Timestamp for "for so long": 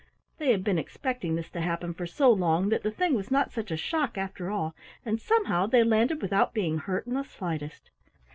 1.93-2.69